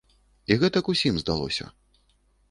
[0.53, 1.65] І гэтак усім здалося.